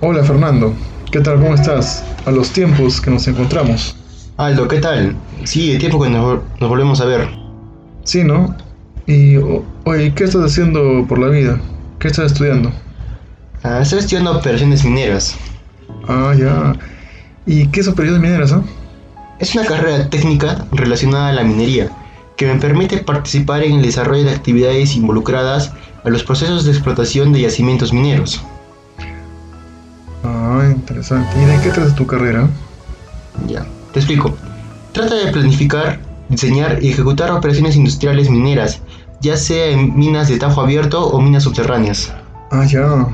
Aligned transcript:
Hola 0.00 0.22
Fernando, 0.22 0.74
¿qué 1.10 1.20
tal? 1.20 1.40
¿Cómo 1.40 1.54
estás? 1.54 2.04
A 2.26 2.30
los 2.30 2.50
tiempos 2.50 3.00
que 3.00 3.10
nos 3.10 3.26
encontramos. 3.28 3.96
Aldo, 4.36 4.68
¿qué 4.68 4.78
tal? 4.78 5.16
Sí, 5.44 5.72
el 5.72 5.78
tiempo 5.78 6.02
que 6.02 6.10
nos, 6.10 6.40
nos 6.60 6.68
volvemos 6.68 7.00
a 7.00 7.06
ver. 7.06 7.26
Sí, 8.04 8.22
¿no? 8.22 8.54
Y, 9.06 9.36
oye, 9.84 10.12
¿qué 10.14 10.24
estás 10.24 10.42
haciendo 10.44 11.06
por 11.08 11.18
la 11.18 11.28
vida? 11.28 11.58
¿Qué 11.98 12.08
estás 12.08 12.32
estudiando? 12.32 12.70
Ah, 13.62 13.80
estoy 13.80 14.00
estudiando 14.00 14.36
operaciones 14.36 14.84
mineras. 14.84 15.34
Ah, 16.06 16.34
ya. 16.38 16.74
¿Y 17.46 17.66
qué 17.68 17.80
es 17.80 17.88
operaciones 17.88 18.20
mineras, 18.20 18.52
ah? 18.52 18.62
Es 19.38 19.54
una 19.54 19.64
carrera 19.64 20.10
técnica 20.10 20.66
relacionada 20.72 21.30
a 21.30 21.32
la 21.32 21.42
minería 21.42 21.90
que 22.36 22.46
me 22.46 22.60
permite 22.60 22.98
participar 22.98 23.62
en 23.62 23.76
el 23.76 23.82
desarrollo 23.82 24.24
de 24.24 24.32
actividades 24.32 24.94
involucradas 24.94 25.72
a 26.04 26.10
los 26.10 26.22
procesos 26.22 26.66
de 26.66 26.72
explotación 26.72 27.32
de 27.32 27.40
yacimientos 27.40 27.94
mineros. 27.94 28.44
Ah, 30.26 30.62
interesante. 30.74 31.28
¿Y 31.40 31.44
de 31.44 31.60
qué 31.60 31.70
trata 31.70 31.94
tu 31.94 32.06
carrera? 32.06 32.48
Ya, 33.46 33.64
te 33.92 34.00
explico. 34.00 34.34
Trata 34.92 35.14
de 35.14 35.30
planificar, 35.30 36.00
diseñar 36.28 36.82
y 36.82 36.90
ejecutar 36.90 37.30
operaciones 37.30 37.76
industriales 37.76 38.28
mineras, 38.30 38.80
ya 39.20 39.36
sea 39.36 39.66
en 39.66 39.96
minas 39.96 40.28
de 40.28 40.38
tajo 40.38 40.60
abierto 40.62 41.06
o 41.06 41.20
minas 41.20 41.44
subterráneas. 41.44 42.12
Ah, 42.50 42.64
ya. 42.64 43.06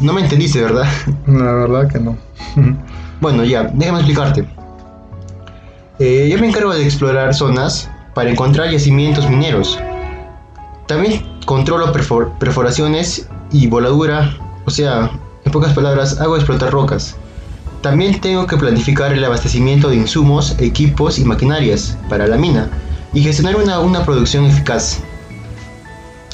No 0.00 0.12
me 0.12 0.20
entendiste, 0.20 0.60
¿verdad? 0.62 0.86
La 1.26 1.52
verdad 1.52 1.88
que 1.90 1.98
no. 1.98 2.16
Bueno, 3.20 3.44
ya, 3.44 3.70
déjame 3.72 3.98
explicarte. 3.98 4.44
Eh, 6.00 6.28
yo 6.28 6.38
me 6.40 6.48
encargo 6.48 6.72
de 6.74 6.82
explorar 6.84 7.32
zonas 7.34 7.88
para 8.14 8.30
encontrar 8.30 8.68
yacimientos 8.70 9.30
mineros. 9.30 9.78
También 10.88 11.22
controlo 11.46 11.92
perfor- 11.92 12.36
perforaciones 12.38 13.28
y 13.52 13.68
voladura, 13.68 14.36
o 14.64 14.70
sea, 14.72 15.08
en 15.52 15.60
pocas 15.60 15.74
palabras, 15.74 16.18
hago 16.18 16.36
explotar 16.36 16.72
rocas. 16.72 17.14
También 17.82 18.18
tengo 18.22 18.46
que 18.46 18.56
planificar 18.56 19.12
el 19.12 19.22
abastecimiento 19.22 19.90
de 19.90 19.96
insumos, 19.96 20.56
equipos 20.58 21.18
y 21.18 21.26
maquinarias 21.26 21.98
para 22.08 22.26
la 22.26 22.38
mina 22.38 22.70
y 23.12 23.22
gestionar 23.22 23.56
una, 23.56 23.78
una 23.80 24.02
producción 24.02 24.46
eficaz. 24.46 25.00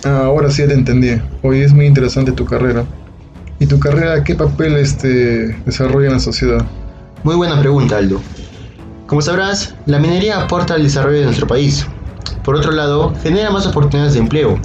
Ah, 0.04 0.22
ahora 0.26 0.52
sí 0.52 0.64
te 0.68 0.72
entendí. 0.72 1.20
Hoy 1.42 1.62
es 1.62 1.72
muy 1.72 1.86
interesante 1.86 2.30
tu 2.30 2.44
carrera. 2.44 2.86
¿Y 3.58 3.66
tu 3.66 3.80
carrera 3.80 4.22
qué 4.22 4.36
papel 4.36 4.76
este, 4.76 5.60
desarrolla 5.66 6.06
en 6.06 6.12
la 6.12 6.20
sociedad? 6.20 6.64
Muy 7.24 7.34
buena 7.34 7.58
pregunta, 7.58 7.96
Aldo. 7.96 8.20
Como 9.08 9.20
sabrás, 9.20 9.74
la 9.86 9.98
minería 9.98 10.40
aporta 10.40 10.74
al 10.74 10.84
desarrollo 10.84 11.18
de 11.18 11.24
nuestro 11.24 11.48
país. 11.48 11.84
Por 12.44 12.54
otro 12.54 12.70
lado, 12.70 13.12
genera 13.20 13.50
más 13.50 13.66
oportunidades 13.66 14.14
de 14.14 14.20
empleo. 14.20 14.60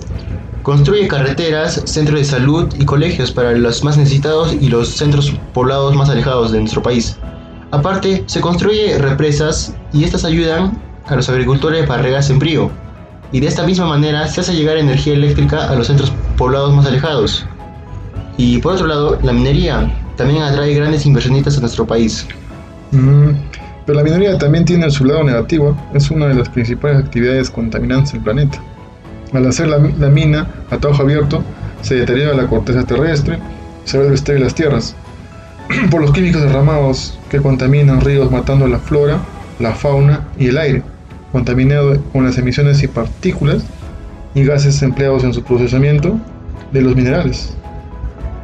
Construye 0.63 1.09
carreteras, 1.09 1.81
centros 1.83 2.19
de 2.19 2.25
salud 2.25 2.73
y 2.79 2.85
colegios 2.85 3.31
para 3.31 3.51
los 3.51 3.83
más 3.83 3.97
necesitados 3.97 4.55
y 4.59 4.69
los 4.69 4.87
centros 4.87 5.33
poblados 5.53 5.93
más 5.93 6.09
alejados 6.09 6.53
de 6.53 6.61
nuestro 6.61 6.81
país. 6.81 7.17
Aparte, 7.71 8.23
se 8.27 8.39
construye 8.39 8.97
represas 8.97 9.75
y 9.91 10.05
estas 10.05 10.23
ayudan 10.23 10.81
a 11.07 11.17
los 11.17 11.27
agricultores 11.27 11.85
para 11.85 12.01
regar 12.01 12.23
sembrío. 12.23 12.71
Y 13.33 13.41
de 13.41 13.47
esta 13.47 13.65
misma 13.65 13.87
manera 13.87 14.25
se 14.27 14.39
hace 14.39 14.53
llegar 14.53 14.77
energía 14.77 15.15
eléctrica 15.15 15.69
a 15.69 15.75
los 15.75 15.87
centros 15.87 16.13
poblados 16.37 16.73
más 16.73 16.85
alejados. 16.85 17.45
Y 18.37 18.59
por 18.59 18.75
otro 18.75 18.87
lado, 18.87 19.19
la 19.21 19.33
minería 19.33 19.93
también 20.15 20.43
atrae 20.43 20.73
grandes 20.75 21.05
inversionistas 21.05 21.57
a 21.57 21.61
nuestro 21.61 21.85
país. 21.85 22.25
Mm, 22.91 23.31
pero 23.85 23.97
la 23.97 24.03
minería 24.03 24.37
también 24.37 24.63
tiene 24.63 24.89
su 24.89 25.03
lado 25.03 25.25
negativo. 25.25 25.77
Es 25.93 26.09
una 26.09 26.27
de 26.27 26.35
las 26.35 26.47
principales 26.47 26.99
actividades 26.99 27.49
contaminantes 27.49 28.13
del 28.13 28.21
planeta. 28.21 28.61
Al 29.33 29.47
hacer 29.47 29.67
la, 29.67 29.79
mina 29.79 30.47
a 30.69 30.77
tajo 30.77 31.01
abierto, 31.01 31.43
se 31.81 31.95
deteriora 31.95 32.35
la 32.35 32.45
corteza 32.45 32.83
terrestre, 32.83 33.39
se 33.83 33.97
vuelve 33.97 34.13
estéril 34.13 34.43
las 34.43 34.53
tierras. 34.53 34.95
Por 35.89 36.01
los 36.01 36.11
químicos 36.11 36.43
derramados 36.43 37.17
que 37.29 37.41
contaminan 37.41 38.01
ríos 38.01 38.29
matando 38.29 38.67
la 38.67 38.77
flora, 38.77 39.19
la 39.59 39.73
fauna 39.73 40.27
y 40.37 40.49
el 40.49 40.57
aire, 40.59 40.83
contaminado 41.31 41.99
con 42.11 42.25
las 42.25 42.37
emisiones 42.37 42.83
y 42.83 42.87
partículas 42.87 43.63
y 44.35 44.43
gases 44.43 44.83
empleados 44.83 45.23
en 45.23 45.33
su 45.33 45.43
procesamiento 45.43 46.19
de 46.71 46.81
los 46.81 46.95
minerales. 46.95 47.55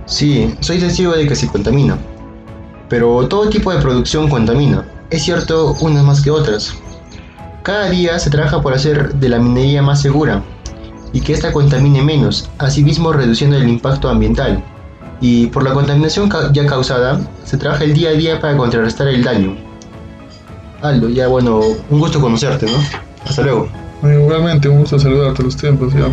Sí, 0.08 0.56
soy 0.60 0.80
testigo 0.80 1.12
de 1.12 1.28
que 1.28 1.36
se 1.36 1.48
contamina. 1.48 2.00
Pero 2.90 3.28
todo 3.28 3.48
tipo 3.50 3.72
de 3.72 3.80
producción 3.80 4.28
contamina. 4.28 4.86
Es 5.12 5.22
cierto, 5.22 5.76
unas 5.82 6.04
más 6.04 6.22
que 6.22 6.32
otras. 6.32 6.74
Cada 7.62 7.92
día 7.92 8.18
se 8.18 8.32
trabaja 8.32 8.60
por 8.64 8.74
hacer 8.74 9.14
de 9.14 9.30
la 9.30 9.38
minería 9.38 9.84
más 9.84 10.02
segura 10.02 10.42
y 11.14 11.22
que 11.22 11.34
ésta 11.34 11.52
contamine 11.52 12.02
menos, 12.02 12.50
asimismo 12.58 13.14
reduciendo 13.14 13.58
el 13.58 13.68
impacto 13.68 14.10
ambiental. 14.10 14.64
Y 15.22 15.48
por 15.48 15.64
la 15.64 15.74
contaminación 15.74 16.30
ya 16.54 16.66
causada, 16.66 17.20
se 17.44 17.58
trabaja 17.58 17.84
el 17.84 17.94
día 17.94 18.10
a 18.10 18.14
día 18.14 18.40
para 18.40 18.56
contrarrestar 18.56 19.08
el 19.08 19.24
daño. 19.24 19.56
Aldo, 20.82 21.10
ya 21.10 21.28
bueno, 21.28 21.60
un 21.90 22.00
gusto 22.00 22.22
conocerte, 22.22 22.66
¿no? 22.68 22.78
Hasta 23.28 23.42
luego. 23.42 23.68
Igualmente, 24.02 24.70
un 24.70 24.80
gusto 24.80 24.98
saludarte 24.98 25.42
a 25.42 25.46
los 25.46 25.58
tiempos, 25.58 25.94
ya. 25.94 26.08